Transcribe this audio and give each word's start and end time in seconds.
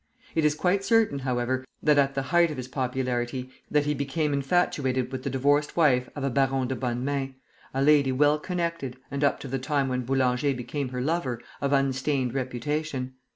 It 0.33 0.43
is 0.45 0.55
quite 0.55 0.83
certain, 0.83 1.19
however, 1.19 1.63
that 1.83 1.99
at 1.99 2.15
the 2.15 2.23
height 2.33 2.49
of 2.49 2.57
his 2.57 2.67
popularity 2.67 3.51
he 3.71 3.93
became 3.93 4.33
infatuated 4.33 5.11
with 5.11 5.21
the 5.21 5.29
divorced 5.29 5.77
wife 5.77 6.09
of 6.15 6.23
a 6.23 6.31
Baron 6.31 6.67
de 6.69 6.75
Bonnemains, 6.75 7.35
a 7.71 7.83
lady 7.83 8.11
well 8.11 8.39
connected, 8.39 8.97
and 9.11 9.23
up 9.23 9.39
to 9.41 9.47
the 9.47 9.59
time 9.59 9.89
when 9.89 10.01
Boulanger 10.01 10.55
became 10.55 10.89
her 10.89 11.01
lover, 11.01 11.39
of 11.61 11.71
unstained 11.71 12.33
reputation. 12.33 13.13